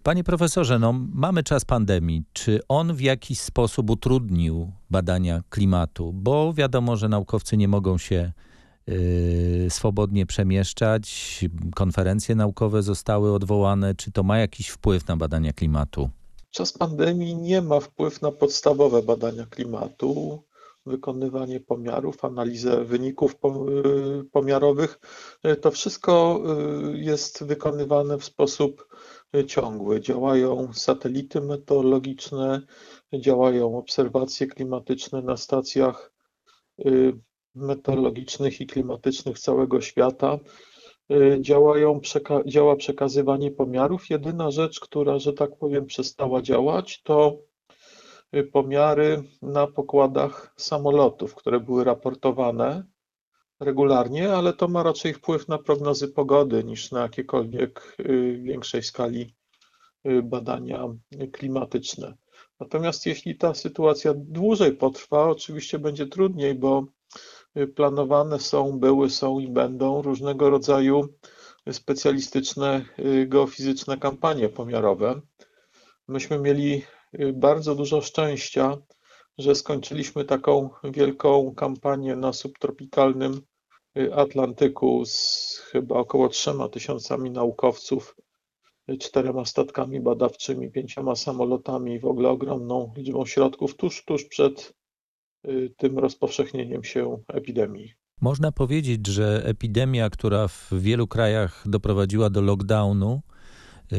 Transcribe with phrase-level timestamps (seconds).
[0.00, 2.22] Panie profesorze, no, mamy czas pandemii.
[2.32, 6.12] Czy on w jakiś sposób utrudnił badania klimatu?
[6.14, 8.32] Bo wiadomo, że naukowcy nie mogą się
[8.88, 11.40] y, swobodnie przemieszczać,
[11.74, 13.94] konferencje naukowe zostały odwołane.
[13.94, 16.10] Czy to ma jakiś wpływ na badania klimatu?
[16.50, 20.42] Czas pandemii nie ma wpływu na podstawowe badania klimatu,
[20.86, 25.00] wykonywanie pomiarów, analizę wyników y, pomiarowych.
[25.60, 26.42] To wszystko
[26.94, 28.91] y, jest wykonywane w sposób
[29.46, 30.00] ciągły.
[30.00, 32.60] Działają satelity meteorologiczne,
[33.14, 36.12] działają obserwacje klimatyczne na stacjach
[36.86, 37.12] y,
[37.54, 40.38] meteorologicznych i klimatycznych całego świata.
[41.12, 44.10] Y, działają, przeka działa przekazywanie pomiarów.
[44.10, 47.38] Jedyna rzecz, która, że tak powiem, przestała działać, to
[48.36, 52.91] y, pomiary na pokładach samolotów, które były raportowane
[53.64, 59.34] regularnie, ale to ma raczej wpływ na prognozy pogody niż na jakiekolwiek y, większej skali
[60.06, 60.88] y, badania
[61.32, 62.14] klimatyczne.
[62.60, 66.86] Natomiast jeśli ta sytuacja dłużej potrwa, oczywiście będzie trudniej, bo
[67.56, 71.08] y, planowane są, były, są i będą różnego rodzaju
[71.72, 72.84] specjalistyczne
[73.26, 75.20] geofizyczne kampanie pomiarowe.
[76.08, 76.82] Myśmy mieli
[77.34, 78.76] bardzo dużo szczęścia,
[79.38, 83.42] że skończyliśmy taką wielką kampanię na subtropikalnym
[84.14, 88.16] Atlantyku z chyba około trzema tysiącami naukowców,
[89.00, 94.74] czterema statkami badawczymi, pięcioma samolotami, w ogóle ogromną liczbą środków tuż, tuż przed
[95.48, 97.92] y, tym rozpowszechnieniem się epidemii.
[98.20, 103.20] Można powiedzieć, że epidemia, która w wielu krajach doprowadziła do lockdownu,
[103.92, 103.96] y,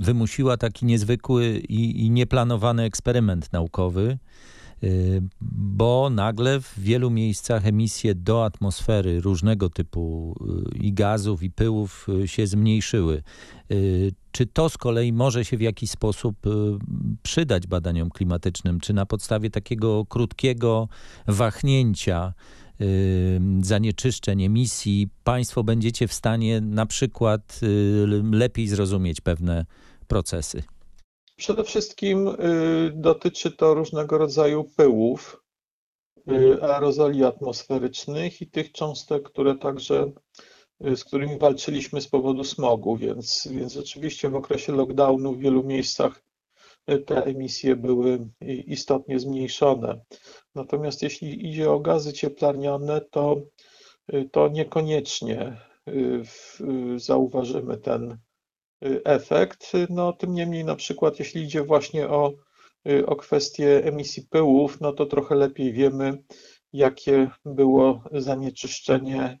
[0.00, 4.18] wymusiła taki niezwykły i, i nieplanowany eksperyment naukowy
[5.40, 10.34] bo nagle w wielu miejscach emisje do atmosfery różnego typu
[10.74, 13.22] y, i gazów, i pyłów y, się zmniejszyły.
[14.32, 16.36] Czy to z kolei może się w jakiś sposób
[17.22, 18.80] przydać badaniom klimatycznym?
[18.80, 20.88] Czy na podstawie takiego krótkiego
[21.26, 22.34] wahnięcia
[23.62, 27.60] zanieczyszczeń, emisji, Państwo będziecie w stanie na przykład
[28.30, 29.66] lepiej zrozumieć pewne
[30.08, 30.62] procesy?
[31.36, 35.42] Przede wszystkim y, dotyczy to różnego rodzaju pyłów,
[36.18, 36.64] y, Mhm.
[36.70, 40.12] aerozoli atmosferycznych i tych cząstek, które także,
[40.86, 45.64] y, z którymi walczyliśmy z powodu smogu, więc, więc rzeczywiście w okresie lockdownu w wielu
[45.64, 46.22] miejscach
[47.06, 48.28] te emisje były
[48.66, 50.00] istotnie zmniejszone.
[50.54, 53.36] Natomiast jeśli idzie o gazy cieplarniane, to,
[54.32, 55.60] to niekoniecznie
[56.96, 58.18] zauważymy ten,
[59.04, 59.72] efekt.
[59.90, 62.32] No, tym niemniej, na przykład, jeśli idzie właśnie o,
[62.88, 66.22] y, o kwestię emisji pyłów, no to trochę lepiej wiemy,
[66.72, 69.38] jakie było zanieczyszczenie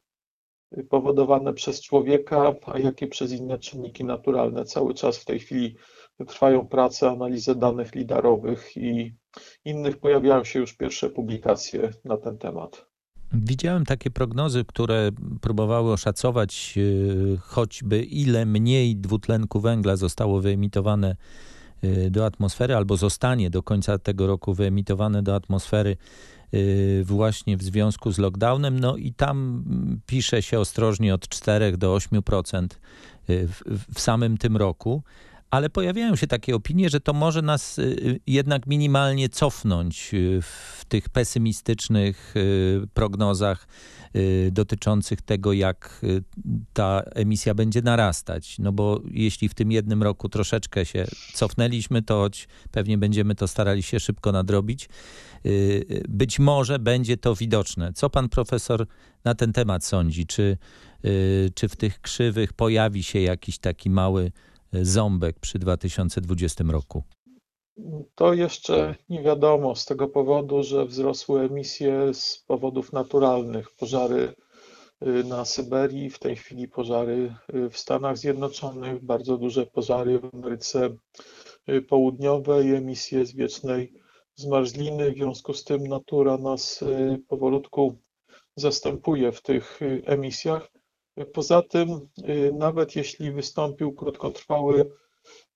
[0.78, 4.64] y, powodowane przez człowieka, a jakie przez inne czynniki naturalne.
[4.64, 5.76] Cały czas w tej chwili
[6.26, 9.14] trwają prace, analizy danych lidarowych i
[9.64, 9.98] innych.
[9.98, 12.95] Pojawiają się już pierwsze publikacje na ten temat.
[13.44, 15.10] Widziałem takie prognozy, które
[15.40, 21.16] próbowały oszacować e, choćby ile mniej dwutlenku węgla zostało wyemitowane
[21.82, 25.96] e, do atmosfery, albo zostanie do końca tego roku wyemitowane do atmosfery
[26.52, 26.58] e,
[27.04, 28.80] właśnie w związku z lockdownem.
[28.80, 29.64] No i tam
[30.06, 32.66] pisze się ostrożnie od 4 do 8%
[33.28, 33.60] w,
[33.94, 35.02] w samym tym roku
[35.56, 40.84] ale pojawiają się takie opinie, że to może nas y, jednak minimalnie cofnąć y, w
[40.88, 43.68] tych pesymistycznych y, prognozach
[44.52, 46.00] dotyczących tego, jak
[46.72, 48.58] ta emisja będzie narastać.
[48.58, 53.48] No bo jeśli w tym jednym roku troszeczkę się cofnęliśmy, to choć pewnie będziemy to
[53.48, 54.88] starali się szybko nadrobić,
[56.08, 57.92] być może będzie to widoczne.
[57.92, 58.86] Co pan profesor
[59.24, 60.26] na ten temat sądzi?
[60.26, 60.58] Czy,
[61.54, 64.32] czy w tych krzywych pojawi się jakiś taki mały
[64.72, 67.02] ząbek przy 2020 roku?
[68.14, 73.70] To jeszcze nie wiadomo z tego powodu, że wzrosły emisje z powodów naturalnych.
[73.70, 74.34] Pożary
[75.02, 80.34] y, na Syberii, w tej chwili pożary y, w Stanach Zjednoczonych, bardzo duże pożary w
[80.34, 80.96] Ameryce
[81.68, 83.92] y, Południowej, emisje z wiecznej
[84.34, 85.12] zmarzliny.
[85.12, 86.84] W związku z tym natura nas
[87.28, 87.98] powolutku
[88.56, 90.75] zastępuje w tych emisjach.
[91.24, 94.90] Poza tym, y, nawet jeśli wystąpił krótkotrwały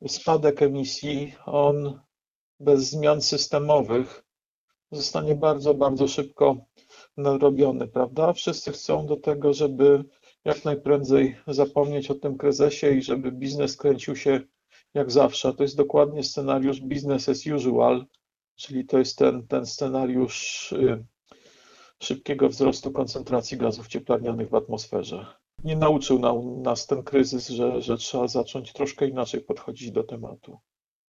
[0.09, 2.01] spadek emisji, on
[2.61, 4.25] bez zmian systemowych
[4.93, 6.57] zostanie bardzo, bardzo szybko
[7.17, 8.33] nadrobiony, prawda?
[8.33, 10.05] Wszyscy chcą do tego, żeby
[10.45, 14.41] jak najprędzej zapomnieć o tym kryzysie i żeby biznes kręcił się
[14.95, 15.55] jak zawsze.
[15.55, 18.07] To jest dokładnie scenariusz business as usual,
[18.57, 21.05] czyli to jest ten, ten scenariusz y,
[22.03, 25.40] szybkiego wzrostu koncentracji gazów cieplarnianych w atmosferze.
[25.65, 26.21] Nie nauczył
[26.63, 30.59] nas ten kryzys, że, że trzeba zacząć troszkę inaczej podchodzić do tematu.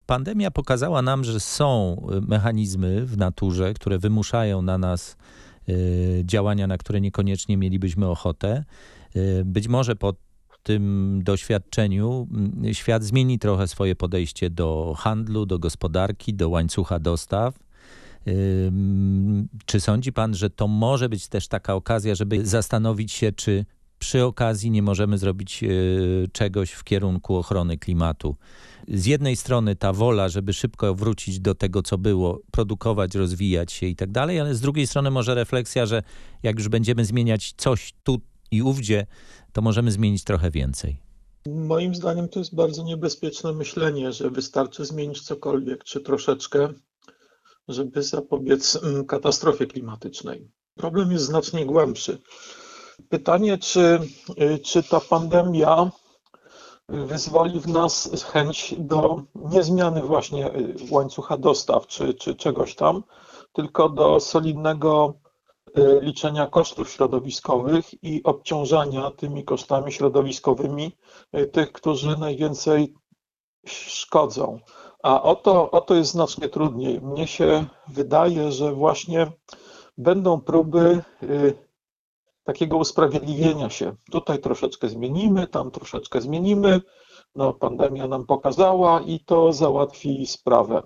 [0.06, 5.18] Pandemia pokazała nam, że są mechanizmy w naturze, które wymuszają na nas
[5.70, 8.64] y, działania, na które niekoniecznie mielibyśmy ochotę.
[9.16, 10.14] Y, być może po
[10.64, 17.60] tym doświadczeniu mm, świat zmieni trochę swoje podejście do handlu, do gospodarki, do łańcucha dostaw.
[18.28, 18.72] Y,
[19.66, 23.66] czy sądzi pan, że to może być też taka okazja, żeby zastanowić się, czy
[24.02, 25.64] przy okazji nie możemy zrobić
[26.32, 28.36] czegoś w kierunku ochrony klimatu?
[28.88, 33.86] z jednej strony ta wola, żeby szybko wrócić do tego, co było, produkować, rozwijać się
[33.86, 36.04] i tak dalej, ale z drugiej strony może refleksja, że
[36.44, 38.18] jak już będziemy zmieniać coś tu
[38.52, 39.06] i ówdzie,
[39.54, 40.98] to możemy zmienić trochę więcej.
[41.48, 46.74] Moim zdaniem to jest bardzo niebezpieczne myślenie, że wystarczy zmienić cokolwiek, czy troszeczkę,
[47.68, 50.52] żeby zapobiec mm, katastrofie klimatycznej.
[50.76, 52.18] Problem jest znacznie głębszy.
[53.10, 54.00] Pytanie, czy,
[54.42, 55.92] y, czy ta pandemia
[56.90, 63.04] wyzwoli w nas chęć do nie zmiany właśnie y, łańcucha dostaw czy, czy czegoś tam,
[63.54, 65.14] tylko do solidnego
[65.78, 70.98] y, liczenia kosztów środowiskowych i obciążania tymi kosztami środowiskowymi
[71.52, 72.94] tych, którzy najwięcej
[73.66, 74.60] szkodzą.
[75.04, 77.02] A o to, o to jest znacznie trudniej.
[77.02, 79.32] Mnie się wydaje, że właśnie
[79.98, 81.04] będą próby
[82.44, 83.96] takiego usprawiedliwienia się.
[84.12, 86.82] Tutaj troszeczkę zmienimy, tam troszeczkę zmienimy.
[87.36, 90.84] No, pandemia nam pokazała i to załatwi sprawę.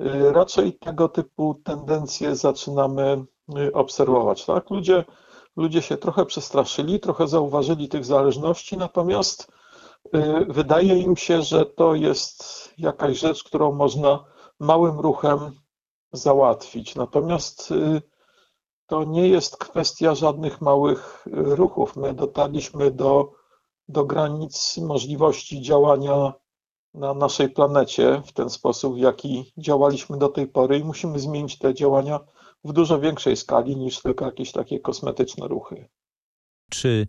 [0.00, 3.24] Y, raczej tego typu tendencje zaczynamy
[3.58, 4.44] y, obserwować.
[4.44, 4.70] Tak?
[4.70, 5.04] Ludzie,
[5.56, 9.52] ludzie się trochę przestraszyli, trochę zauważyli tych zależności, natomiast
[10.14, 14.24] y, wydaje im się, że to jest jakaś rzecz, którą można
[14.60, 15.38] małym ruchem
[16.12, 16.94] załatwić.
[16.94, 17.72] Natomiast
[18.86, 21.96] to nie jest kwestia żadnych małych y, ruchów.
[21.96, 23.32] My dotarliśmy do,
[23.88, 26.32] do granic możliwości działania
[26.94, 31.58] na naszej planecie w ten sposób, w jaki działaliśmy do tej pory i musimy zmienić
[31.58, 32.20] te działania
[32.64, 35.88] w dużo większej skali niż tylko jakieś takie kosmetyczne ruchy.
[36.70, 37.06] Czy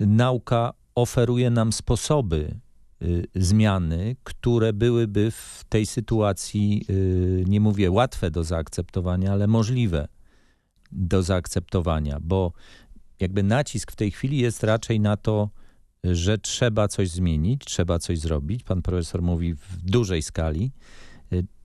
[0.00, 2.54] nauka oferuje nam sposoby
[3.02, 10.08] y, zmiany, które byłyby w tej sytuacji, y, nie mówię łatwe do zaakceptowania, ale możliwe?
[10.92, 12.52] Do zaakceptowania, bo
[13.20, 15.48] jakby nacisk w tej chwili jest raczej na to,
[16.04, 18.62] że trzeba coś zmienić, trzeba coś zrobić.
[18.62, 20.72] Pan profesor mówi w dużej skali.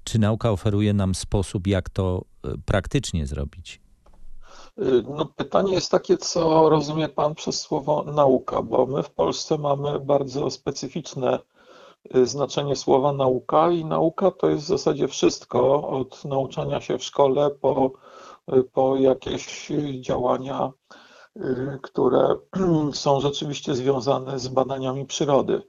[0.03, 3.81] Czy nauka oferuje nam sposób, jak to e, praktycznie zrobić?
[5.17, 9.99] No, pytanie jest takie, co rozumie Pan przez słowo nauka, bo my w Polsce mamy
[9.99, 11.39] bardzo specyficzne
[12.13, 17.03] e, znaczenie słowa nauka i nauka to jest w zasadzie wszystko od nauczania się w
[17.03, 17.91] szkole po
[18.73, 20.71] po jakieś działania,
[21.37, 22.35] y, które
[22.93, 25.61] są rzeczywiście związane z badaniami przyrody.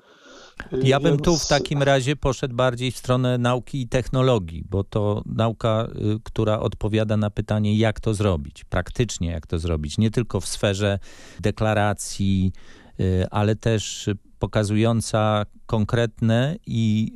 [0.82, 5.22] Ja bym tu w takim razie poszedł bardziej w stronę nauki i technologii, bo to
[5.26, 10.40] nauka, y, która odpowiada na pytanie, jak to zrobić, praktycznie jak to zrobić, nie tylko
[10.40, 10.98] w sferze
[11.40, 12.52] deklaracji,
[13.00, 17.12] y, ale też pokazująca konkretne i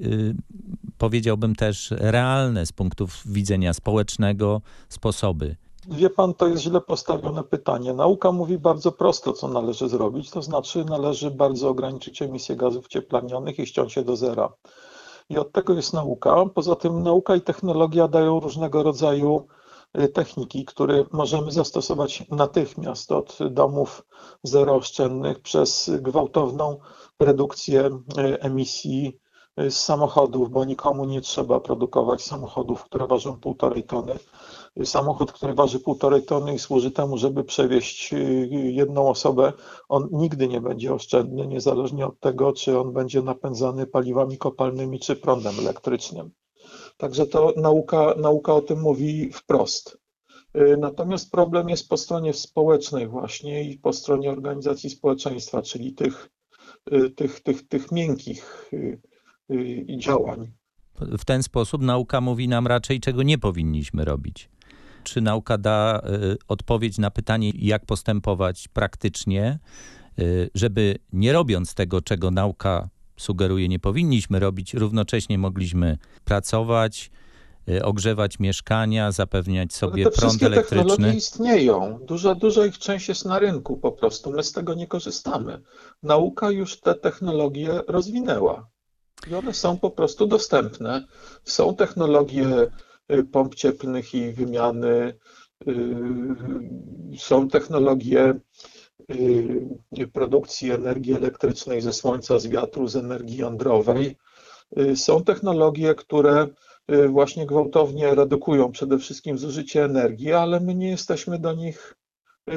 [0.98, 5.56] powiedziałbym też realne z punktu widzenia społecznego sposoby.
[5.90, 7.92] Wie pan, to jest źle postawione pytanie.
[7.94, 13.58] Nauka mówi bardzo prosto, co należy zrobić, to znaczy należy bardzo ograniczyć emisję gazów cieplarnianych
[13.58, 14.52] i ściąć się do zera.
[15.28, 16.46] I od tego jest nauka.
[16.54, 19.46] Poza tym nauka i technologia dają różnego rodzaju
[19.98, 24.04] y, techniki, które możemy zastosować natychmiast od domów
[24.42, 26.78] zerooszczędnych przez gwałtowną
[27.20, 27.86] redukcję
[28.18, 29.18] y, emisji
[29.70, 34.14] z samochodów, bo nikomu nie trzeba produkować samochodów, które ważą półtorej tony.
[34.84, 39.52] Samochód, który waży półtorej tony i służy temu, żeby przewieźć y, jedną osobę,
[39.88, 45.16] on nigdy nie będzie oszczędny, niezależnie od tego, czy on będzie napędzany paliwami kopalnymi czy
[45.16, 46.30] prądem elektrycznym.
[46.96, 49.98] Także to nauka, nauka o tym mówi wprost.
[50.56, 56.30] Y, natomiast problem jest po stronie społecznej właśnie i po stronie organizacji społeczeństwa, czyli tych,
[56.92, 58.70] y, tych, tych, tych miękkich
[59.86, 60.52] i działań.
[61.00, 64.48] W ten sposób nauka mówi nam raczej, czego nie powinniśmy robić.
[65.04, 66.02] Czy nauka da
[66.32, 69.58] y, odpowiedź na pytanie, jak postępować praktycznie,
[70.18, 77.10] y, żeby nie robiąc tego, czego nauka sugeruje, nie powinniśmy robić, równocześnie mogliśmy pracować,
[77.68, 80.88] y, ogrzewać mieszkania, zapewniać sobie te prąd elektryczny.
[80.88, 81.98] technologie istnieją.
[82.06, 84.30] Duża, duża ich część jest na rynku po prostu.
[84.30, 85.62] My z tego nie korzystamy.
[86.02, 88.68] Nauka już te technologie rozwinęła.
[89.30, 91.06] I one są po prostu dostępne.
[91.44, 92.46] Są technologie
[93.12, 95.18] y, pomp cieplnych i wymiany,
[95.68, 95.74] y,
[97.18, 98.34] są technologie
[100.12, 104.16] produkcji energii elektrycznej ze słońca, z wiatru, z energii jądrowej.
[104.94, 106.46] Są technologie, które
[107.08, 111.94] właśnie gwałtownie redukują przede wszystkim zużycie energii, ale my nie jesteśmy do nich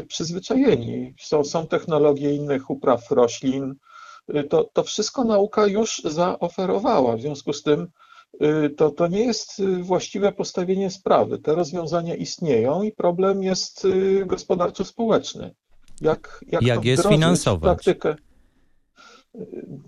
[0.08, 1.13] przyzwyczajeni.
[1.20, 3.75] Są, są technologie innych upraw roślin.
[4.49, 7.17] To, to wszystko nauka już zaoferowała.
[7.17, 7.87] W związku z tym
[8.77, 11.39] to, to nie jest właściwe postawienie sprawy.
[11.39, 13.87] Te rozwiązania istnieją i problem jest
[14.25, 15.55] gospodarczo-społeczny.
[16.01, 17.61] Jak, jak, jak je sfinansować?
[17.61, 18.15] Praktykę?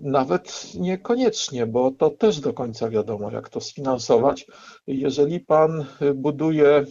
[0.00, 4.46] Nawet niekoniecznie, bo to też do końca wiadomo, jak to sfinansować.
[4.86, 6.86] Jeżeli pan buduje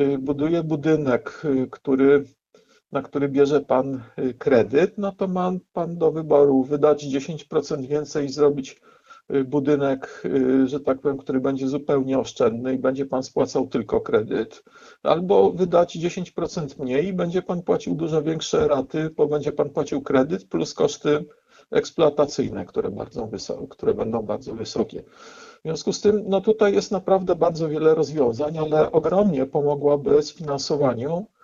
[0.00, 2.24] Y, buduje budynek, y, który,
[2.92, 8.26] na który bierze pan y, kredyt, no to ma pan do wyboru wydać 10% więcej
[8.26, 8.80] i zrobić
[9.44, 10.22] budynek,
[10.64, 14.64] że tak powiem, który będzie zupełnie oszczędny i będzie pan spłacał tylko kredyt,
[15.02, 20.02] albo wydać 10% mniej i będzie pan płacił dużo większe raty, bo będzie pan płacił
[20.02, 21.24] kredyt plus koszty
[21.70, 25.02] eksploatacyjne, które, bardzo wysokie, które będą bardzo wysokie.
[25.58, 31.18] W związku z tym, no tutaj jest naprawdę bardzo wiele rozwiązań, ale ogromnie pomogłaby sfinansowaniu
[31.18, 31.41] y,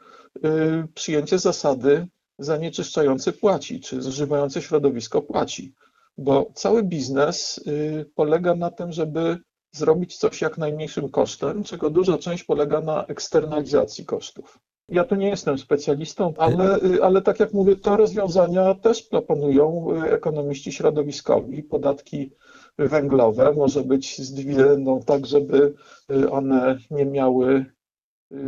[0.94, 2.08] przyjęcie zasady
[2.38, 5.74] zanieczyszczający płaci, czy zużywający środowisko płaci,
[6.18, 9.38] bo cały biznes y, polega na tym, żeby
[9.72, 14.58] zrobić coś jak najmniejszym kosztem, czego duża część polega na eksternalizacji kosztów.
[14.88, 19.92] Ja tu nie jestem specjalistą, ale, y, ale tak jak mówię, te rozwiązania też proponują
[20.02, 22.30] ekonomiści środowiskowi, podatki
[22.78, 25.74] węglowe, może być zdwieną tak, żeby
[26.10, 27.77] y, one nie miały y,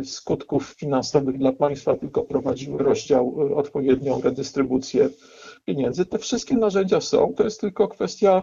[0.03, 5.09] skutków finansowych dla państwa, tylko prowadziły rozdział, y, odpowiednią redystrybucję
[5.65, 6.05] pieniędzy.
[6.05, 8.41] Te wszystkie narzędzia są, to jest tylko kwestia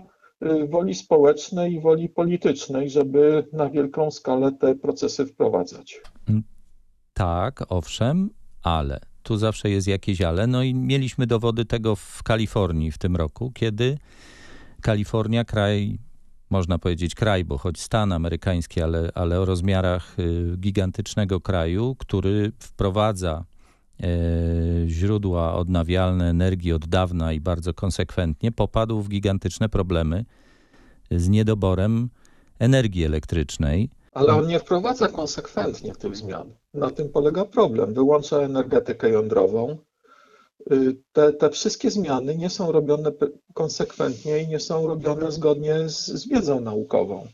[0.68, 6.00] woli społecznej i woli politycznej, żeby na wielką skalę te procesy wprowadzać.
[6.28, 6.42] Mm,
[7.14, 8.30] tak, owszem,
[8.62, 10.46] ale tu zawsze jest jakieś ale.
[10.46, 13.98] No i mieliśmy dowody tego w Kalifornii w tym roku, kiedy
[14.80, 15.98] Kalifornia, kraj,
[16.50, 22.52] można powiedzieć kraj, bo choć stan amerykański, ale, ale o rozmiarach y, gigantycznego kraju, który
[22.58, 23.44] wprowadza
[24.02, 24.08] e,
[24.86, 30.24] źródła odnawialne energii od dawna i bardzo konsekwentnie, popadł w gigantyczne problemy
[31.10, 32.08] z niedoborem
[32.58, 33.90] energii elektrycznej.
[34.12, 36.52] Ale on nie wprowadza konsekwentnie tych zmian.
[36.74, 37.94] Na tym polega problem.
[37.94, 39.78] Wyłącza energetykę jądrową,
[41.12, 43.12] te, te wszystkie zmiany nie są robione
[43.54, 47.26] konsekwentnie i nie są robione zgodnie z, z wiedzą naukową.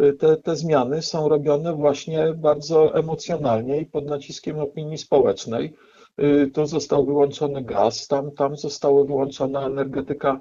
[0.00, 5.74] Y, te, te zmiany są robione właśnie bardzo emocjonalnie i pod naciskiem opinii społecznej.
[6.22, 10.40] Y, tu został wyłączony gaz, tam, tam została wyłączona energetyka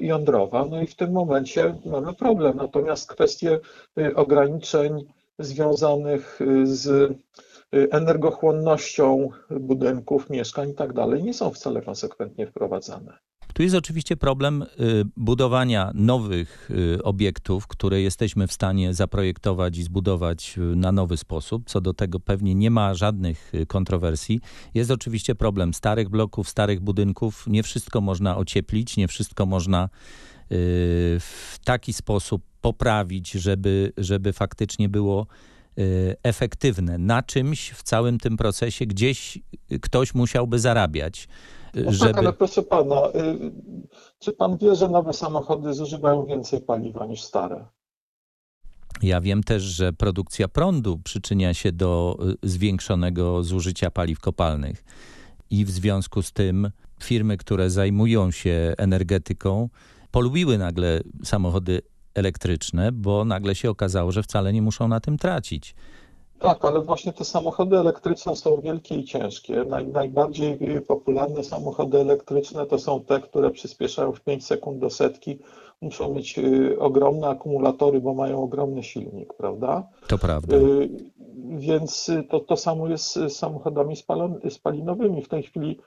[0.00, 2.56] jądrowa, no i w tym momencie mamy problem.
[2.56, 3.60] Natomiast kwestie
[4.14, 5.04] ograniczeń
[5.38, 7.18] związanych z Y,
[7.90, 13.18] energochłonnością budynków, mieszkań i tak dalej, nie są wcale konsekwentnie wprowadzane.
[13.54, 14.66] Tu jest oczywiście problem y,
[15.16, 21.62] budowania nowych y, obiektów, które jesteśmy w stanie zaprojektować i zbudować na nowy sposób.
[21.66, 24.40] Co do tego pewnie nie ma żadnych kontrowersji.
[24.74, 27.44] Jest oczywiście problem starych bloków, starych budynków.
[27.46, 29.88] Nie wszystko można ocieplić, nie wszystko można
[31.20, 35.53] w taki sposób poprawić, żeby, żeby faktycznie było Y,
[36.22, 39.38] efektywne na czymś w całym tym procesie, gdzieś
[39.80, 41.28] ktoś musiałby zarabiać.
[41.74, 42.12] No żeby...
[42.12, 43.52] tak, ale proszę pana, y,
[44.18, 47.66] czy pan wie, że nowe samochody zużywają więcej paliwa niż stare?
[49.02, 54.84] Ja wiem też, że produkcja prądu przyczynia się do y, zwiększonego zużycia paliw kopalnych.
[55.50, 56.70] I w związku z tym
[57.02, 59.68] firmy, które zajmują się energetyką,
[60.10, 61.82] polubiły nagle samochody
[62.14, 65.74] elektryczne, bo nagle się okazało, że wcale nie muszą na tym tracić.
[66.38, 69.64] Tak, ale właśnie te samochody elektryczne są wielkie i ciężkie.
[69.64, 75.38] Naj, najbardziej popularne samochody elektryczne to są te, które przyspieszają w 5 sekund do setki.
[75.84, 79.88] Muszą mieć y, ogromne akumulatory, bo mają ogromny silnik, prawda?
[80.06, 80.56] To prawda.
[80.56, 80.88] Y,
[81.58, 83.94] więc to, to samo jest z samochodami
[84.48, 85.22] spalinowymi.
[85.22, 85.80] W tej chwili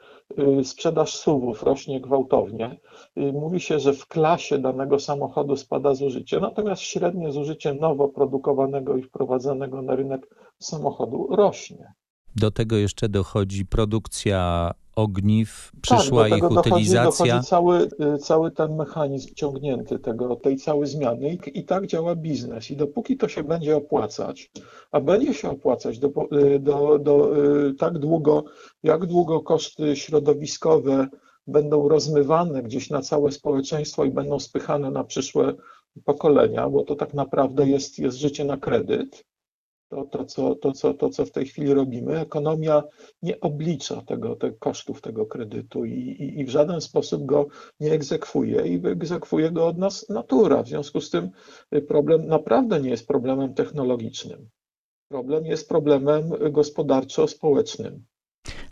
[0.59, 2.79] y, sprzedaż SUV-ów rośnie gwałtownie.
[3.15, 9.01] Mówi się, że w klasie danego samochodu spada zużycie, natomiast średnie zużycie nowo produkowanego i
[9.01, 10.27] wprowadzanego na rynek
[10.59, 11.93] samochodu rośnie.
[12.35, 17.03] Do tego jeszcze dochodzi produkcja ogniw, przyszła tak, ich utylizacja.
[17.03, 21.87] Dochodzi, dochodzi cały, y, cały ten mechanizm ciągnięty tego, tej całej zmiany I, i tak
[21.87, 22.71] działa biznes.
[22.71, 24.51] I dopóki to się będzie opłacać,
[24.91, 27.37] a będzie się opłacać do, y, do, do,
[27.67, 28.43] y, tak długo,
[28.83, 31.07] jak długo koszty środowiskowe
[31.47, 35.53] będą rozmywane gdzieś na całe społeczeństwo i będą spychane na przyszłe
[36.05, 39.23] pokolenia, bo to tak naprawdę jest, jest życie na kredyt,
[39.89, 42.19] to, to, co, to, co, to, co w tej chwili robimy.
[42.19, 42.83] Ekonomia
[43.21, 47.47] nie oblicza tego, te kosztów tego kredytu i, i, i w żaden sposób go
[47.79, 50.63] nie egzekwuje i egzekwuje go od nas natura.
[50.63, 51.29] W związku z tym
[51.87, 54.49] problem naprawdę nie jest problemem technologicznym.
[55.09, 58.05] Problem jest problemem gospodarczo-społecznym.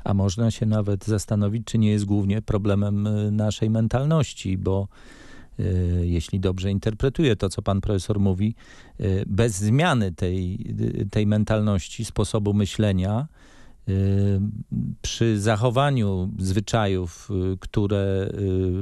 [0.03, 5.24] A można się nawet zastanowić, czy nie jest głównie problemem y, naszej mentalności, bo y,
[6.01, 8.55] jeśli dobrze interpretuję to, co pan profesor mówi,
[8.99, 10.65] y, bez zmiany tej,
[11.11, 13.27] tej mentalności, sposobu myślenia,
[15.01, 18.29] przy zachowaniu zwyczajów, które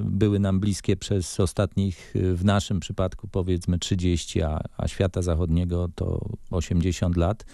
[0.04, 6.26] były nam bliskie przez ostatnich, w naszym przypadku powiedzmy 30, a, a świata zachodniego to
[6.52, 7.46] 80 lat,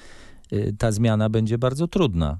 [0.78, 2.40] ta zmiana będzie bardzo trudna.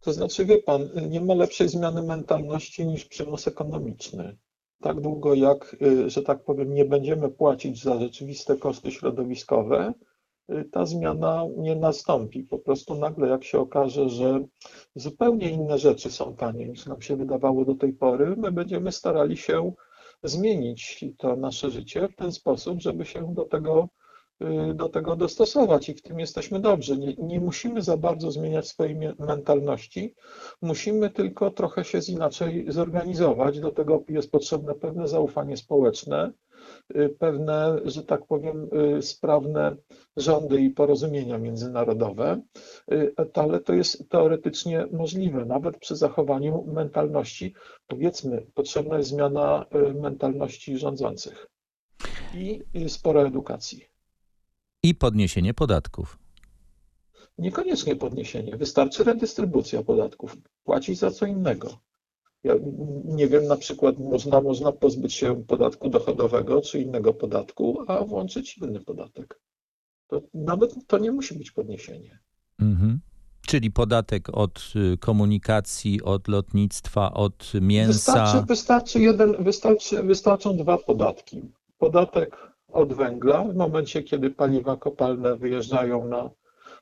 [0.00, 4.36] To znaczy, wie pan, nie ma lepszej zmiany mentalności niż przymus ekonomiczny.
[4.80, 9.94] Tak długo jak, y, że tak powiem, nie będziemy płacić za rzeczywiste koszty środowiskowe,
[10.50, 12.42] y, ta zmiana nie nastąpi.
[12.42, 14.44] Po prostu nagle, jak się okaże, że
[14.94, 19.36] zupełnie inne rzeczy są tanie niż nam się wydawało do tej pory, my będziemy starali
[19.36, 19.72] się
[20.22, 23.88] zmienić to nasze życie w ten sposób, żeby się do tego
[24.74, 26.98] do tego dostosować i w tym jesteśmy dobrzy.
[26.98, 30.14] Nie, nie, musimy za bardzo zmieniać swojej mentalności,
[30.62, 33.60] musimy tylko trochę się inaczej zorganizować.
[33.60, 36.32] Do tego jest potrzebne pewne zaufanie społeczne,
[36.96, 39.76] y, pewne, że tak powiem, y, sprawne
[40.16, 42.40] rządy i porozumienia międzynarodowe,
[43.34, 47.54] ale to jest teoretycznie możliwe, nawet przy zachowaniu mentalności.
[47.86, 51.46] Powiedzmy, potrzebna jest zmiana mentalności rządzących
[52.34, 53.95] i spora edukacji
[54.82, 56.18] i podniesienie podatków.
[57.38, 61.78] Niekoniecznie podniesienie, wystarczy redystrybucja podatków, płacić za co innego.
[62.44, 62.54] Ja
[63.04, 68.58] nie wiem, na przykład można, można pozbyć się podatku dochodowego czy innego podatku, a włączyć
[68.58, 69.40] inny podatek.
[70.08, 72.18] To nawet to nie musi być podniesienie.
[72.60, 73.00] Mhm.
[73.46, 77.92] Czyli podatek od y, komunikacji, od lotnictwa, od mięsa.
[77.92, 81.42] Wystarczy, wystarczy jeden, wystarczy, wystarczą dwa podatki.
[81.78, 82.36] Podatek
[82.76, 86.30] od węgla w momencie, kiedy paliwa kopalne wyjeżdżają na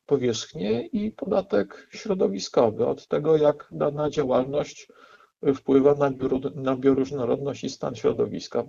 [0.07, 4.89] powierzchnię i podatek środowiskowy od tego, jak dana działalność
[5.55, 6.11] wpływa na,
[6.55, 8.65] na bioróżnorodność i stan środowiska.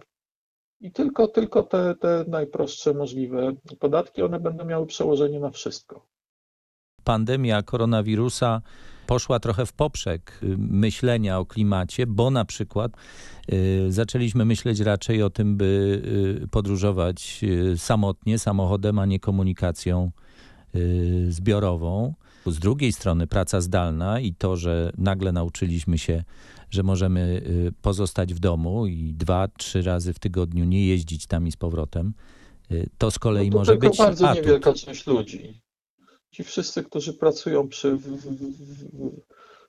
[0.82, 6.06] I tylko, tylko te, te najprostsze możliwe podatki, one będą miały przełożenie na wszystko.
[7.04, 8.62] Pandemia koronawirusa
[9.08, 12.92] poszła trochę w poprzek y, myślenia o klimacie, bo na przykład
[13.54, 16.02] y, zaczęliśmy myśleć raczej o tym, by
[16.44, 17.42] y, podróżować
[17.78, 20.12] samotnie, samochodem, a nie komunikacją
[21.30, 22.14] zbiorową.
[22.46, 26.24] Z drugiej strony praca zdalna i to, że nagle nauczyliśmy się,
[26.70, 27.42] że możemy
[27.82, 32.14] pozostać w domu i dwa, trzy razy w tygodniu nie jeździć tam i z powrotem,
[32.98, 34.44] to z kolei no to może być bardzo atut.
[34.44, 35.65] niewielka część ludzi
[36.36, 37.98] ci wszyscy, którzy pracują przy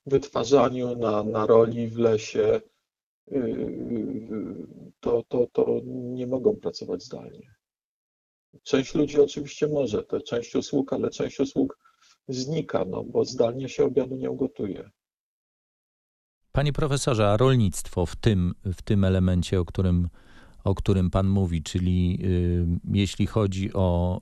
[0.06, 2.60] wytwarzaniu na, na roli w lesie,
[3.30, 4.66] yy,
[5.00, 7.54] to, to, to nie mogą pracować zdalnie.
[8.62, 11.78] Część ludzi oczywiście może, to część usług, ale część usług
[12.28, 14.90] znika, no bo zdalnie się obiadu nie ugotuje.
[16.52, 20.08] Panie profesorze, a rolnictwo w tym, w tym elemencie, o którym
[20.66, 22.66] o którym Pan mówi, czyli y,
[22.98, 24.18] jeśli chodzi o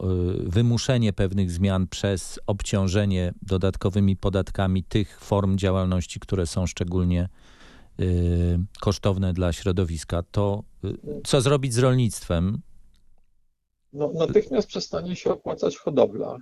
[0.46, 7.28] y, wymuszenie pewnych zmian przez obciążenie dodatkowymi podatkami tych form działalności, które są szczególnie
[8.00, 10.62] y, kosztowne dla środowiska, to
[11.24, 12.58] co zrobić z rolnictwem?
[13.92, 16.38] No, natychmiast przestanie się opłacać hodowla.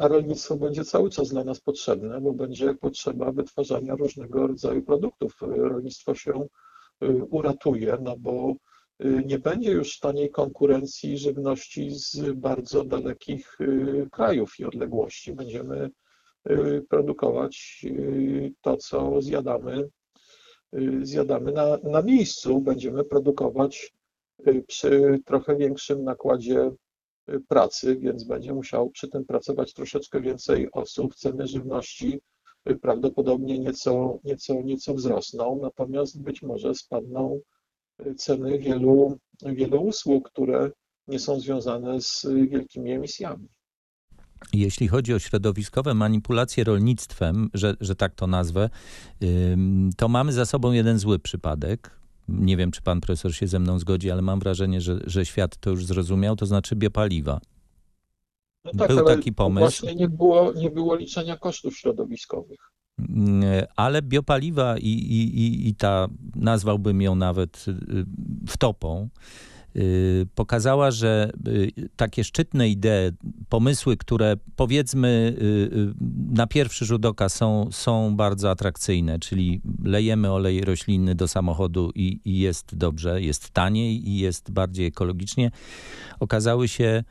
[0.00, 5.36] A rolnictwo będzie cały czas dla nas potrzebne, bo będzie potrzeba wytwarzania różnego rodzaju produktów.
[5.40, 6.46] Rolnictwo się
[7.30, 8.54] uratuje, no bo
[9.04, 15.32] y, nie będzie już taniej konkurencji żywności z bardzo dalekich y, krajów i odległości.
[15.32, 15.90] Będziemy
[16.88, 17.86] produkować
[18.60, 19.88] to, co zjadamy,
[21.02, 22.60] zjadamy na, na miejscu.
[22.60, 23.92] Będziemy produkować
[24.66, 26.70] przy trochę większym nakładzie
[27.48, 31.14] pracy, więc będzie musiał przy tym pracować troszeczkę więcej osób.
[31.14, 32.20] Ceny żywności
[32.74, 37.40] prawdopodobnie nieco, nieco, nieco wzrosną, natomiast być może spadną
[38.16, 40.70] ceny wielu, wielu usług, które
[41.08, 43.48] nie są związane z wielkimi emisjami.
[44.52, 48.70] Jeśli chodzi o środowiskowe manipulacje rolnictwem, że, że tak to nazwę,
[49.96, 51.90] to mamy za sobą jeden zły przypadek.
[52.28, 55.56] Nie wiem, czy pan profesor się ze mną zgodzi, ale mam wrażenie, że, że świat
[55.56, 57.40] to już zrozumiał, to znaczy biopaliwa.
[58.74, 59.60] No tak, Był taki pomysł.
[59.60, 62.76] Właśnie nie było, nie było liczenia kosztów środowiskowych.
[62.98, 63.42] Mm,
[63.76, 67.74] ale biopaliwa i, i, i ta, nazwałbym ją nawet y,
[68.48, 69.08] wtopą,
[69.76, 73.12] y, pokazała, że y, takie szczytne idee,
[73.48, 75.36] pomysły, które powiedzmy
[76.30, 82.20] na pierwszy rzut oka są, są bardzo atrakcyjne, czyli lejemy olej roślinny do samochodu i,
[82.24, 85.50] i jest dobrze, jest taniej i jest bardziej ekologicznie,
[86.20, 87.04] okazały się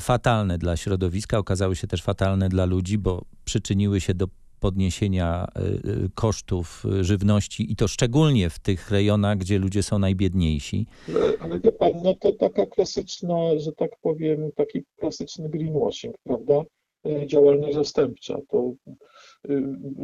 [0.00, 4.28] fatalne dla środowiska, okazały się też fatalne dla ludzi, bo przyczyniły się do
[4.60, 10.86] podniesienia y, y, kosztów żywności i to szczególnie w tych rejonach, gdzie ludzie są najbiedniejsi.
[11.08, 16.62] Ale, ale wie pan, no to taka klasyczna, że tak powiem, taki klasyczny greenwashing, prawda?
[17.06, 18.36] Y, działalność zastępcza.
[18.48, 18.72] To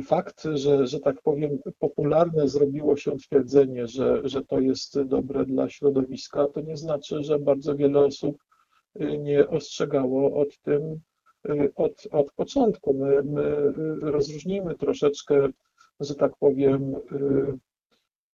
[0.07, 5.69] fakt, że, że tak powiem, popularne zrobiło się twierdzenie, że, że to jest dobre dla
[5.69, 8.37] środowiska, to nie znaczy, że bardzo wiele osób
[9.19, 11.01] nie ostrzegało od tym,
[11.49, 12.95] Y, od, od początku.
[12.95, 15.49] My, my rozróżnimy troszeczkę,
[16.01, 16.95] że tak powiem,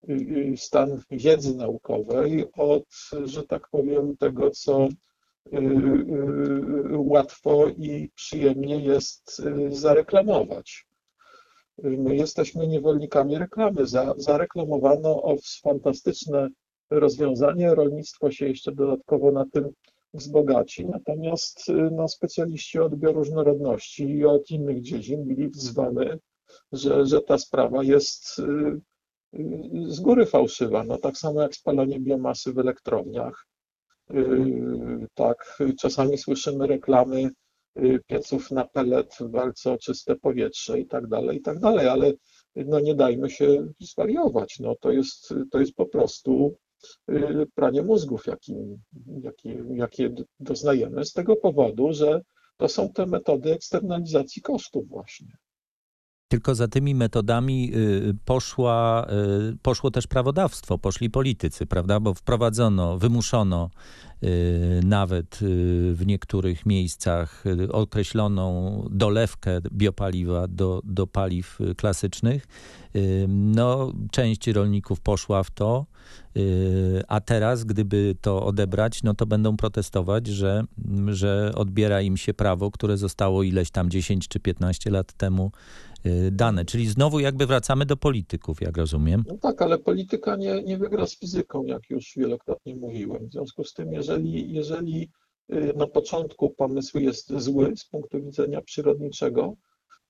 [0.09, 2.85] y, y, stan wiedzy naukowej od,
[3.25, 4.89] że tak powiem, tego, co
[6.97, 10.87] łatwo i przyjemnie jest zareklamować.
[11.79, 13.87] My jesteśmy niewolnikami reklamy.
[13.87, 16.49] Za, zareklamowano o fantastyczne
[16.91, 19.73] rozwiązanie, rolnictwo się jeszcze dodatkowo na tym
[20.15, 20.87] wzbogaci.
[20.87, 26.07] Natomiast y, no, specjaliści od bioróżnorodności i od innych dziedzin byli wzwani,
[26.73, 28.43] że, że ta sprawa jest y,
[29.35, 30.85] y, z góry fałszywa.
[30.85, 33.47] No, tak samo jak spalanie biomasy w elektrowniach.
[35.15, 37.31] Tak, czasami słyszymy reklamy
[38.07, 42.13] pieców na pelet w walce o czyste powietrze i tak dalej, i tak dalej, ale
[42.57, 44.59] no nie dajmy się zwariować.
[44.61, 46.57] No, to, jest, to jest po prostu
[47.55, 48.25] pranie mózgów,
[49.75, 52.21] jakie doznajemy, z tego powodu, że
[52.57, 55.37] to są te metody eksternalizacji kosztów właśnie.
[56.33, 59.07] Tylko za tymi metodami y, poszła,
[59.51, 62.01] y, poszło też prawodawstwo, poszli politycy, prawda?
[62.01, 63.71] Bo wprowadzono, wymuszono
[64.85, 65.39] nawet
[65.93, 72.47] w niektórych miejscach określoną dolewkę biopaliwa do, do paliw klasycznych.
[73.29, 75.87] No, część rolników poszła w to,
[77.09, 80.65] a teraz, gdyby to odebrać, no to będą protestować, że,
[81.09, 85.92] że odbiera im się prawo, które zostało ileś tam 10 czy 15 lat temu y,
[86.33, 86.65] dane.
[86.65, 89.25] Czyli znowu jakby wracamy do polityków, jak rozumiem.
[89.29, 93.29] No tak, ale polityka nie, nie wygra z fizyką, jak już wielokrotnie mówiłem.
[93.29, 95.11] W związku z tym, jeżeli, jeżeli
[95.53, 99.55] y, na początku pomysł jest zły z punktu widzenia przyrodniczego,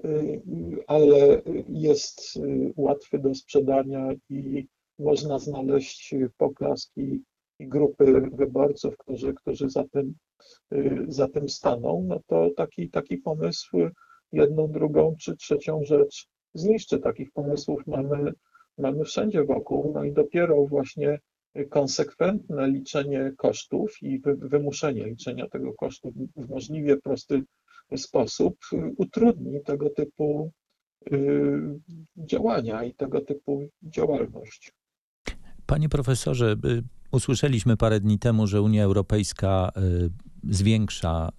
[0.05, 0.43] y,
[0.87, 2.39] ale jest
[2.77, 4.67] łatwy do sprzedania i
[4.99, 7.23] można znaleźć poklaski
[7.59, 10.15] i grupy wyborców, którzy, którzy za, tym,
[10.73, 13.77] y, za tym staną, no to taki, taki pomysł
[14.33, 16.99] jedną, drugą czy trzecią rzecz zniszczy.
[16.99, 18.33] Takich pomysłów mamy,
[18.79, 21.19] mamy wszędzie wokół, no i dopiero właśnie
[21.71, 27.43] konsekwentne liczenie kosztów i wymuszenie liczenia tego kosztu w możliwie prosty
[27.97, 28.59] sposób
[28.97, 30.53] utrudni tego typu
[31.13, 31.61] y,
[32.17, 34.73] działania i tego typu działalność.
[35.67, 36.83] Panie profesorze, y,
[37.13, 40.11] usłyszeliśmy parę dni temu, że Unia Europejska y,
[40.55, 41.33] zwiększa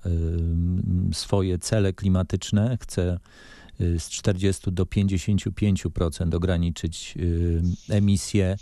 [1.12, 3.20] y, swoje cele klimatyczne, chce
[3.80, 7.16] z 40 do 55% ograniczyć
[7.90, 8.58] emisję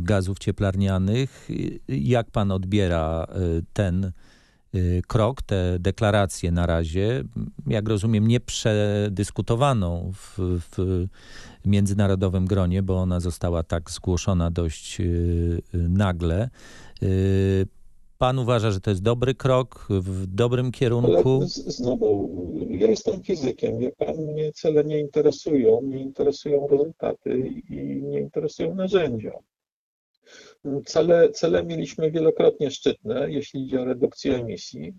[0.00, 1.48] gazów cieplarnianych.
[1.88, 3.26] Jak pan odbiera
[3.72, 4.12] ten
[5.06, 7.24] krok, tę deklarację na razie,
[7.66, 10.38] jak rozumiem, nieprzedyskutowaną w,
[10.70, 11.06] w
[11.64, 15.04] międzynarodowym gronie, bo ona została tak zgłoszona dość y,
[15.74, 16.50] y, nagle.
[17.02, 17.66] Y,
[18.18, 21.40] pan uważa, że to jest dobry krok w dobrym kierunku?
[21.46, 22.30] Znowu,
[22.70, 27.38] ja jestem fizykiem, wie pan, mnie cele nie interesują, nie interesują rezultaty
[27.70, 29.32] i nie interesują narzędzia.
[30.86, 34.94] Cele, cele mieliśmy wielokrotnie szczytne, jeśli idzie o redukcję emisji.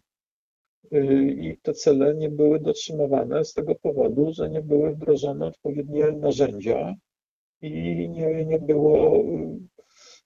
[0.93, 6.11] Y, i te cele nie były dotrzymywane z tego powodu, że nie były wdrożone odpowiednie
[6.11, 6.95] narzędzia
[7.61, 7.71] i
[8.09, 9.17] nie, nie było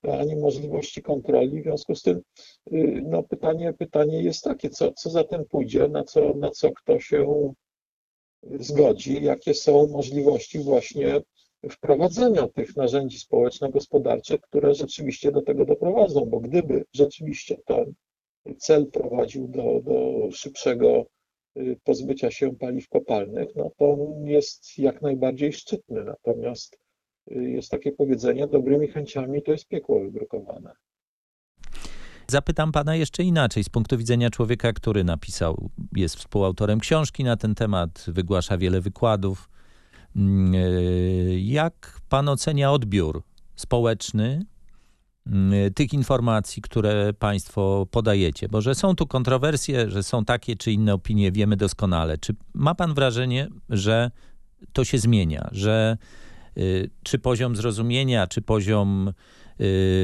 [0.05, 1.61] y, ani możliwości kontroli.
[1.61, 2.21] W związku z tym
[2.73, 6.71] y, no, pytanie, pytanie jest takie, co, co za tym pójdzie, na co, na co
[6.71, 7.53] kto się
[8.59, 11.21] zgodzi, jakie są możliwości właśnie
[11.69, 17.93] wprowadzenia tych narzędzi społeczno-gospodarczych, które rzeczywiście do tego doprowadzą, bo gdyby rzeczywiście ten
[18.57, 21.05] cel prowadził do, do szybszego
[21.57, 26.03] y, pozbycia się paliw kopalnych, no to jest jak najbardziej szczytny.
[26.03, 26.77] Natomiast
[27.31, 30.71] y, jest takie powiedzenie, dobrymi chęciami to jest piekło wybrukowane.
[32.27, 37.55] Zapytam pana jeszcze inaczej, z punktu widzenia człowieka, który napisał, jest współautorem książki na ten
[37.55, 39.49] temat, wygłasza wiele wykładów.
[40.15, 43.23] Mm, y, jak pan ocenia odbiór
[43.55, 44.45] społeczny
[45.27, 48.49] mm, tych informacji, które Państwo podajecie?
[48.49, 52.17] Bo że są tu kontrowersje, że są takie czy inne opinie, wiemy doskonale.
[52.17, 54.11] Czy ma Pan wrażenie, że
[54.73, 55.97] to się zmienia, że
[56.57, 59.13] y, czy poziom zrozumienia, czy poziom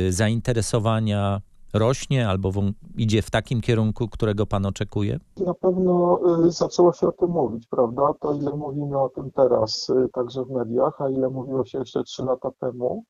[0.10, 1.42] zainteresowania
[1.74, 2.52] rośnie albo
[2.98, 5.20] idzie w takim kierunku, którego Pan oczekuje?
[5.38, 8.14] Na pewno y, zaczęło się o tym mówić, prawda?
[8.20, 12.24] To ile mówimy o tym teraz, także w mediach, a ile mówiło się jeszcze trzy
[12.24, 13.04] lata temu,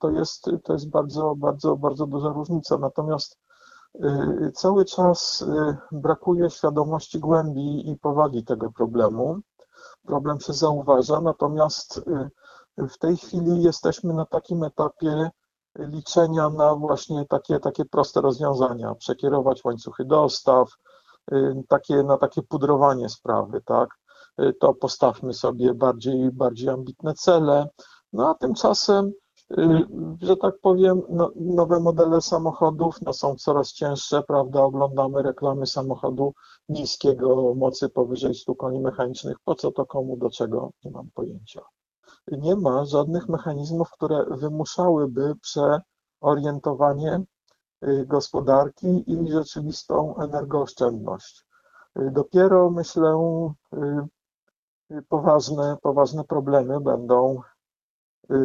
[0.00, 2.78] to jest, to jest bardzo, bardzo, bardzo duża różnica.
[2.78, 3.38] Natomiast
[4.54, 5.46] cały czas
[5.92, 9.40] brakuje świadomości głębi i powagi tego problemu
[10.06, 11.98] problem się zauważa, natomiast
[12.78, 15.30] y, w tej chwili jesteśmy na takim etapie
[15.78, 20.68] liczenia na właśnie takie, takie proste rozwiązania, przekierować łańcuchy dostaw,
[21.32, 23.88] y, takie, na takie pudrowanie sprawy, tak?
[24.40, 27.68] Y, to postawmy sobie bardziej, bardziej ambitne cele,
[28.12, 29.12] no a tymczasem,
[30.22, 34.62] że tak powiem, no, nowe modele samochodów no, są coraz cięższe, prawda?
[34.62, 36.34] Oglądamy reklamy samochodu
[36.68, 39.36] niskiego, mocy powyżej 100 koni mechanicznych.
[39.44, 40.70] Po co to komu, do czego?
[40.84, 41.60] Nie mam pojęcia.
[42.30, 47.20] Nie ma żadnych mechanizmów, które wymuszałyby przeorientowanie
[47.84, 51.44] y, gospodarki i rzeczywistą energooszczędność.
[51.98, 53.42] Y, dopiero myślę,
[54.90, 57.40] y, poważne, poważne problemy będą,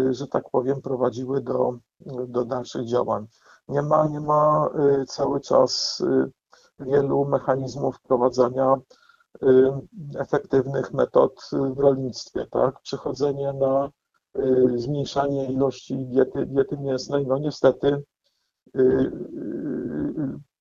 [0.10, 1.78] że tak powiem, prowadziły do,
[2.28, 3.28] do dalszych działań.
[3.68, 4.70] Nie ma, nie ma
[5.08, 6.04] cały czas
[6.80, 8.76] wielu mechanizmów wprowadzania
[10.17, 12.82] efektywnych metod w rolnictwie, tak?
[12.82, 13.89] Przechodzenie na
[14.39, 18.04] y, zmniejszanie ilości diety, diety mięsnej, no niestety
[18.76, 19.12] y,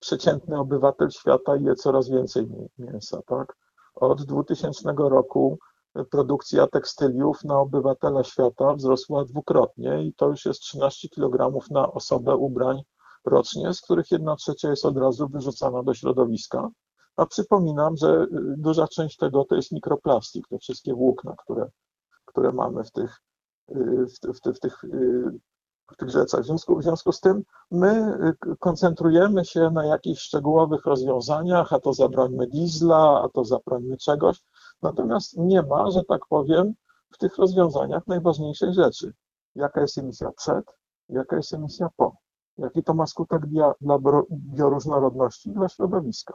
[0.00, 2.46] przeciętny obywatel świata je coraz więcej
[2.78, 3.56] mięsa, tak?
[3.94, 5.58] Od 2000 roku
[6.10, 12.36] produkcja tekstyliów na obywatela świata wzrosła dwukrotnie i to już jest 13 kg na osobę
[12.36, 12.82] ubrań
[13.24, 16.68] rocznie, z których jedna trzecia jest od razu wyrzucana do środowiska.
[17.16, 21.70] A przypominam, że y, duża część tego to jest mikroplastik, te wszystkie włókna, które,
[22.24, 23.22] które mamy w tych,
[23.70, 25.38] y, w, w, tych, y,
[25.92, 26.40] w tych rzeczach.
[26.40, 28.18] W związku, w związku z tym my
[28.58, 34.42] koncentrujemy się na jakichś szczegółowych rozwiązaniach, a to zabrońmy diesla, a to zabrońmy czegoś.
[34.82, 36.74] Natomiast nie ma, że tak powiem,
[37.12, 39.12] w tych rozwiązaniach najważniejszej rzeczy.
[39.54, 40.64] Jaka jest emisja przed,
[41.08, 42.16] jaka jest emisja po
[42.58, 43.98] jaki to ma skutek dla
[44.30, 46.34] bioróżnorodności i dla środowiska.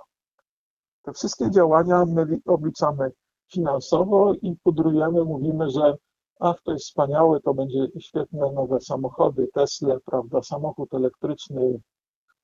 [1.01, 3.11] Te wszystkie działania my obliczamy
[3.51, 5.97] finansowo i pudrujemy, mówimy, że
[6.39, 11.79] ach, to jest wspaniałe, to będzie świetne nowe samochody, Tesla, prawda, samochód elektryczny,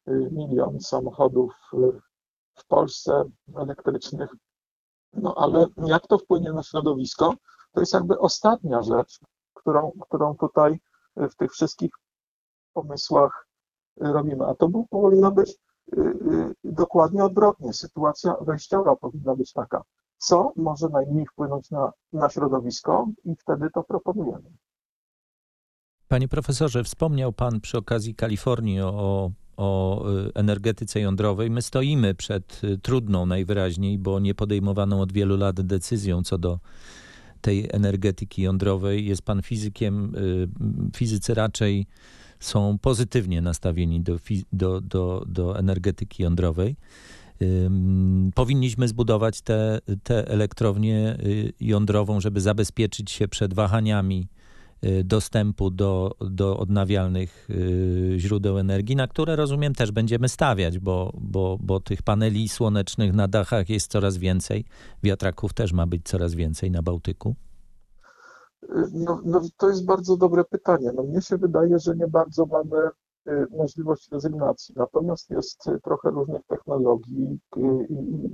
[0.08, 1.78] y, milion samochodów y,
[2.56, 3.24] w Polsce
[3.56, 4.30] elektrycznych.
[5.14, 7.34] No ale jak to wpłynie na środowisko,
[7.72, 9.20] to jest jakby ostatnia rzecz,
[9.54, 10.80] którą, którą tutaj
[11.16, 11.92] w tych wszystkich
[12.74, 13.48] pomysłach
[13.98, 14.46] robimy.
[14.46, 15.67] A to powinno być y, y,
[16.64, 17.74] dokładnie odwrotnie.
[17.74, 19.84] Sytuacja wejściowa powinna być taka,
[20.18, 24.50] co może najmniej wpłynąć na, na środowisko i wtedy to proponujemy.
[26.08, 31.50] Panie profesorze, wspomniał Pan przy okazji Kalifornii o, o y, energetyce jądrowej.
[31.50, 36.60] My stoimy przed trudną najwyraźniej, bo nie podejmowaną od wielu lat decyzją co do
[37.42, 39.06] tej energetyki jądrowej.
[39.06, 40.14] Jest Pan fizykiem.
[40.96, 41.86] Fizycy raczej
[42.40, 44.18] są pozytywnie nastawieni do,
[44.54, 46.76] do, do, do energetyki jądrowej.
[48.36, 54.28] Powinniśmy zbudować tę te, te elektrownię y, jądrową, żeby zabezpieczyć się przed wahaniami
[54.84, 61.14] y, dostępu do, do odnawialnych y, źródeł energii, na które rozumiem też będziemy stawiać, bo,
[61.22, 64.66] bo, bo tych paneli słonecznych na dachach jest coraz więcej,
[65.04, 67.36] wiatraków też ma być coraz więcej na Bałtyku.
[68.94, 70.92] No, no, to jest bardzo dobre pytanie.
[70.96, 72.90] No, mnie się wydaje, że nie bardzo mamy
[73.28, 74.76] y, możliwość rezygnacji.
[74.78, 77.88] Natomiast jest trochę różnych technologii y,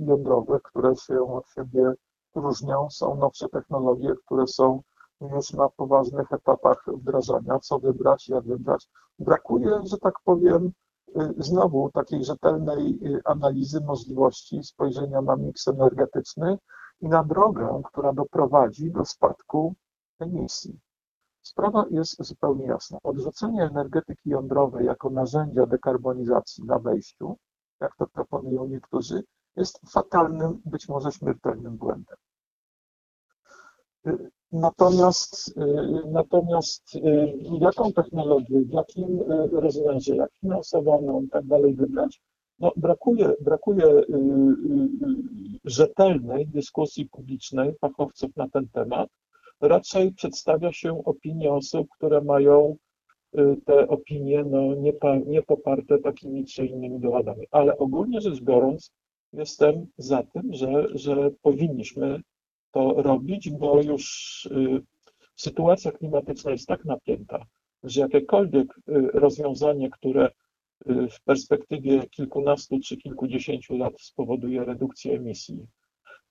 [0.06, 1.92] jądrowych, które się od siebie
[2.34, 2.90] różnią.
[2.90, 4.82] Są nowsze technologie, które są
[5.20, 7.58] już na poważnych etapach wdrażania.
[7.58, 8.88] Co wybrać, jak wybrać.
[9.18, 10.72] Brakuje, że tak powiem,
[11.08, 16.58] y, znowu takiej rzetelnej analizy możliwości spojrzenia na miks energetyczny
[17.00, 19.74] i na drogę, która doprowadzi do spadku
[20.18, 20.80] emisji.
[21.42, 22.98] Sprawa jest zupełnie jasna.
[23.02, 27.36] Odrzucenie energetyki jądrowej jako narzędzia dekarbonizacji na wejściu,
[27.80, 29.22] jak to proponują niektórzy,
[29.56, 32.16] jest fatalnym, być może śmiertelnym błędem.
[34.52, 35.54] Natomiast,
[36.06, 36.82] natomiast
[37.60, 39.20] jaką technologię, w jakim
[39.52, 42.22] rozmiarze, jak finansowaną i tak dalej wybrać,
[42.58, 44.02] no, brakuje, brakuje
[45.64, 49.10] rzetelnej dyskusji publicznej fachowców na ten temat,
[49.60, 52.76] raczej przedstawia się opinię osób, które mają
[53.64, 54.92] te opinie no, nie,
[55.26, 57.46] nie poparte takimi czy innymi dowodami.
[57.50, 58.92] Ale ogólnie rzecz biorąc,
[59.32, 62.20] jestem za tym, że, że powinniśmy
[62.72, 64.48] to robić, bo już
[65.36, 67.46] sytuacja klimatyczna jest tak napięta,
[67.82, 68.80] że jakiekolwiek
[69.12, 70.30] rozwiązanie, które
[70.86, 75.66] w perspektywie kilkunastu czy kilkudziesięciu lat spowoduje redukcję emisji,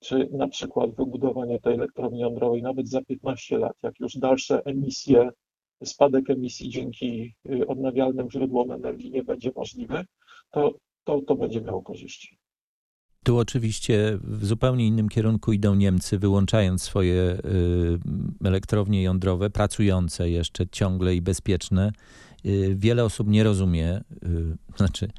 [0.04, 5.30] czy na przykład wybudowanie tej elektrowni jądrowej nawet za 15 lat, jak już dalsze emisje,
[5.84, 10.06] spadek emisji dzięki y, odnawialnym źródłom energii nie będzie możliwy,
[10.52, 12.38] to, to, to będzie miało korzyści.
[13.24, 17.38] Tu oczywiście w zupełnie innym kierunku idą Niemcy, wyłączając swoje y,
[18.46, 21.92] elektrownie jądrowe, pracujące jeszcze ciągle i bezpieczne.
[22.46, 24.02] Y, wiele osób nie rozumie,
[24.78, 25.10] znaczy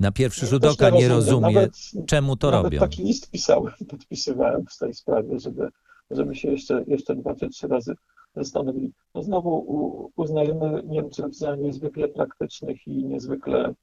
[0.00, 2.80] na pierwszy rzut oka nie rozumie, nawet, czemu to nawet robią.
[2.80, 5.68] Taki list pisałem, podpisywałem w tej sprawie, żeby,
[6.10, 7.94] żeby się jeszcze, jeszcze dwa czy trzy razy
[8.36, 8.92] zastanowili.
[9.14, 13.74] No znowu uznajemy Niemców za niezwykle praktycznych i niezwykle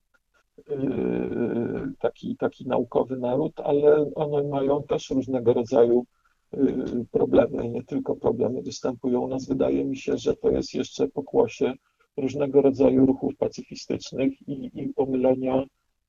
[0.69, 6.05] yy, taki, taki naukowy naród, ale one mają też różnego rodzaju
[6.53, 9.47] yy, problemy, nie tylko problemy występują u nas.
[9.47, 11.73] Wydaje mi się, że to jest jeszcze pokłosie
[12.17, 15.63] różnego rodzaju ruchów pacyfistycznych i, i pomylenia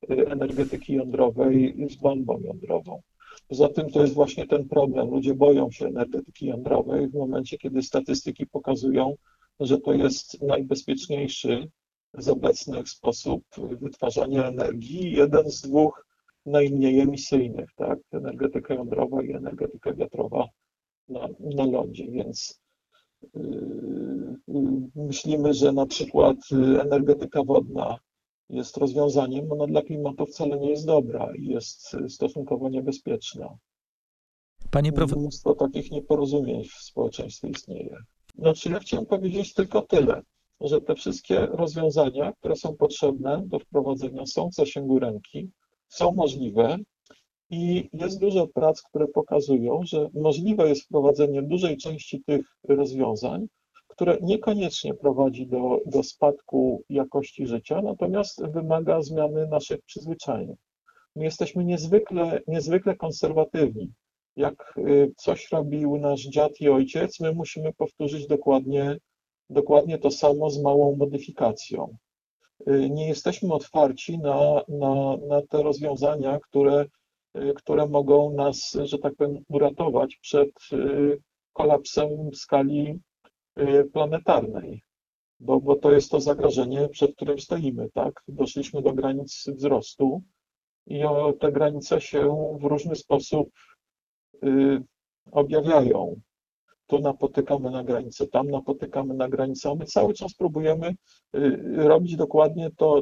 [0.09, 3.01] energetyki jądrowej z bombą jądrową.
[3.47, 5.09] Poza tym to jest właśnie ten problem.
[5.09, 9.15] Ludzie boją się energetyki jądrowej w momencie, kiedy statystyki pokazują,
[9.59, 11.67] że to jest najbezpieczniejszy
[12.13, 13.43] z obecnych sposób
[13.81, 16.05] wytwarzania energii, jeden z dwóch
[16.45, 17.99] najmniej emisyjnych, tak?
[18.11, 20.47] Energetyka jądrowa i energetyka wiatrowa
[21.09, 22.61] na, na lądzie, więc
[23.33, 24.37] yy,
[24.95, 26.37] myślimy, że na przykład
[26.81, 27.99] energetyka wodna
[28.49, 33.57] jest rozwiązaniem, ona dla klimatu wcale nie jest dobra i jest stosunkowo niebezpieczna.
[34.71, 35.21] Panie profesorze.
[35.21, 37.97] Mnóstwo takich nieporozumień w społeczeństwie istnieje.
[38.35, 40.21] Znaczy, ja chciałem powiedzieć tylko tyle,
[40.61, 45.49] że te wszystkie rozwiązania, które są potrzebne do wprowadzenia, są w zasięgu ręki,
[45.87, 46.77] są możliwe
[47.49, 53.47] i jest dużo prac, które pokazują, że możliwe jest wprowadzenie dużej części tych rozwiązań,
[53.95, 60.55] które niekoniecznie prowadzi do, do spadku jakości życia, natomiast wymaga zmiany naszych przyzwyczajeń.
[61.15, 63.91] My jesteśmy niezwykle, niezwykle konserwatywni.
[64.35, 68.97] Jak y, coś robił nasz dziad i ojciec, my musimy powtórzyć dokładnie,
[69.49, 71.97] dokładnie to samo z małą modyfikacją.
[72.69, 76.85] Y, nie jesteśmy otwarci na, na, na te rozwiązania, które,
[77.37, 80.49] y, które mogą nas, że tak powiem, uratować przed
[81.53, 82.99] kolapsem w skali
[83.93, 84.81] planetarnej,
[85.39, 88.23] bo, bo to jest to zagrożenie, przed którym stoimy, tak?
[88.27, 90.21] Doszliśmy do granic wzrostu
[90.87, 93.49] i o, te granice się w różny sposób
[94.43, 94.83] y,
[95.31, 96.21] objawiają.
[96.87, 100.95] Tu napotykamy na granicę, tam napotykamy na granicę, my cały czas próbujemy
[101.35, 103.01] y, robić dokładnie to,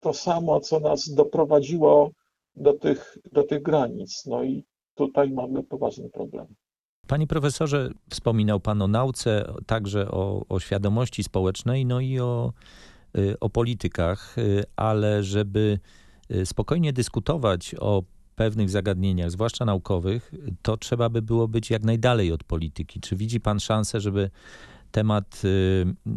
[0.00, 2.10] to samo, co nas doprowadziło
[2.56, 4.26] do tych, do tych granic.
[4.26, 6.46] No i tutaj mamy poważny problem.
[7.06, 12.52] Panie profesorze, wspominał Pan o nauce, także o, o świadomości społecznej, no i o,
[13.18, 15.78] y, o politykach, y, ale żeby
[16.30, 18.02] y, spokojnie dyskutować o
[18.36, 23.00] pewnych zagadnieniach, zwłaszcza naukowych, to trzeba by było być jak najdalej od polityki.
[23.00, 24.30] Czy widzi Pan szansę, żeby
[24.90, 25.42] temat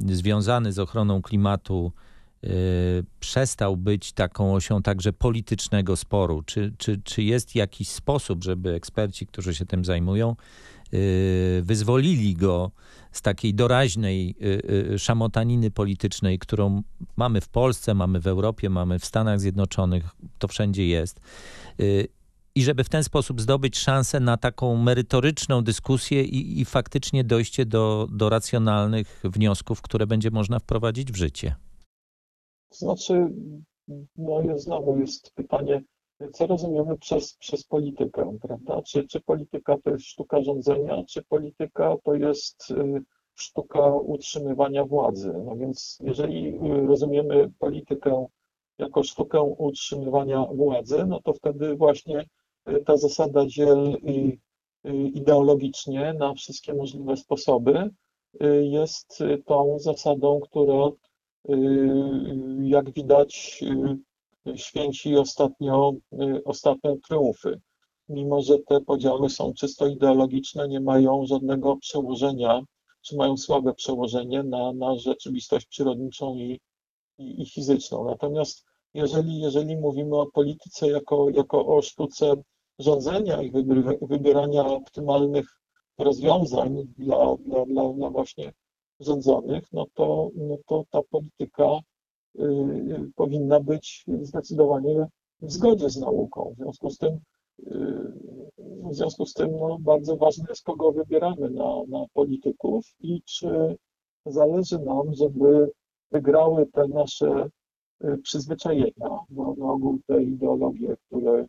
[0.09, 1.91] związany z ochroną klimatu
[3.19, 6.43] przestał być taką osią także politycznego sporu?
[6.45, 10.35] Czy, czy, czy jest jakiś sposób, żeby eksperci, którzy się tym zajmują,
[11.61, 12.71] wyzwolili go
[13.11, 16.81] z takiej doraźnej y, y, szamotaniny politycznej, którą
[17.15, 21.19] mamy w Polsce, mamy w Europie, mamy w Stanach Zjednoczonych, to wszędzie jest.
[22.55, 27.65] I żeby w ten sposób zdobyć szansę na taką merytoryczną dyskusję i, i faktycznie dojście
[27.65, 31.55] do, do racjonalnych wniosków, które będzie można wprowadzić w życie.
[32.71, 33.27] Znaczy,
[34.17, 35.83] no jest, znowu jest pytanie,
[36.33, 38.81] co rozumiemy przez, przez politykę, prawda?
[38.81, 43.01] Czy, czy polityka to jest sztuka rządzenia, czy polityka to jest y,
[43.35, 45.33] sztuka utrzymywania władzy?
[45.45, 48.25] No więc jeżeli y, rozumiemy politykę
[48.77, 52.25] jako sztukę utrzymywania władzy, no to wtedy właśnie
[52.69, 53.97] y, ta zasada dziel
[55.13, 57.89] ideologicznie na wszystkie możliwe sposoby
[58.61, 60.89] jest tą zasadą, która
[62.61, 63.63] jak widać
[64.55, 67.59] święci ostatnio, y, ostatnio triumfy.
[68.09, 72.61] Mimo, że te podziały są czysto ideologiczne, nie mają żadnego przełożenia,
[73.01, 76.59] czy mają słabe przełożenie na, na rzeczywistość przyrodniczą i,
[77.17, 78.05] i, i fizyczną.
[78.05, 82.33] Natomiast jeżeli, jeżeli mówimy o polityce jako, jako o sztuce
[82.79, 83.51] rządzenia i
[84.01, 85.61] wybierania optymalnych
[85.97, 88.53] rozwiązań dla, dla, dla, dla właśnie
[88.99, 91.79] rządzonych, no to, no to ta polityka
[93.15, 95.07] powinna być zdecydowanie
[95.41, 96.53] w zgodzie z nauką.
[96.57, 97.19] W związku z tym,
[98.89, 103.77] w związku z tym no, bardzo ważne jest, kogo wybieramy na, na polityków i czy
[104.25, 105.71] zależy nam, żeby
[106.11, 107.49] wygrały te nasze
[108.23, 111.45] przyzwyczajenia, bo na ogół te ideologie, które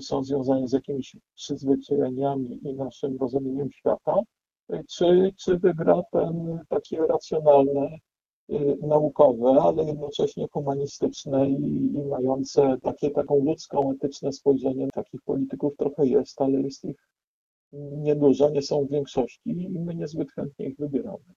[0.00, 4.14] są związane z jakimiś przyzwyczajeniami i naszym rozumieniem świata,
[4.88, 7.98] czy, czy wygra ten takie racjonalne, y,
[8.82, 14.88] naukowe, ale jednocześnie humanistyczne i, i mające takie, taką ludzką, etyczne spojrzenie.
[14.94, 17.08] Takich polityków trochę jest, ale jest ich
[17.72, 21.34] niedużo, nie są w większości i my niezbyt chętnie ich wybieramy.